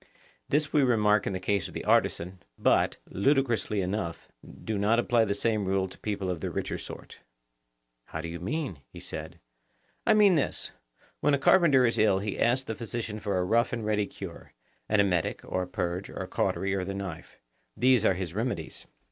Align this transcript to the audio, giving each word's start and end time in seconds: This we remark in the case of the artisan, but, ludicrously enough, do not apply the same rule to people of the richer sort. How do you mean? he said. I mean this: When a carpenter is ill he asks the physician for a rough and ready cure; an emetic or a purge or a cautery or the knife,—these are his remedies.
This 0.49 0.73
we 0.73 0.81
remark 0.81 1.27
in 1.27 1.33
the 1.33 1.39
case 1.39 1.67
of 1.67 1.75
the 1.75 1.85
artisan, 1.85 2.39
but, 2.57 2.97
ludicrously 3.07 3.81
enough, 3.81 4.29
do 4.63 4.79
not 4.79 4.97
apply 4.97 5.25
the 5.25 5.35
same 5.35 5.65
rule 5.65 5.87
to 5.87 5.99
people 5.99 6.31
of 6.31 6.41
the 6.41 6.49
richer 6.49 6.79
sort. 6.79 7.19
How 8.05 8.19
do 8.19 8.27
you 8.27 8.39
mean? 8.39 8.79
he 8.91 8.99
said. 8.99 9.39
I 10.07 10.15
mean 10.15 10.33
this: 10.33 10.71
When 11.19 11.35
a 11.35 11.37
carpenter 11.37 11.85
is 11.85 11.99
ill 11.99 12.17
he 12.17 12.39
asks 12.39 12.63
the 12.63 12.73
physician 12.73 13.19
for 13.19 13.37
a 13.37 13.43
rough 13.45 13.71
and 13.71 13.85
ready 13.85 14.07
cure; 14.07 14.53
an 14.89 14.99
emetic 14.99 15.41
or 15.45 15.61
a 15.61 15.67
purge 15.67 16.09
or 16.09 16.15
a 16.23 16.27
cautery 16.27 16.73
or 16.73 16.83
the 16.83 16.95
knife,—these 16.95 18.03
are 18.03 18.15
his 18.15 18.33
remedies. 18.33 18.87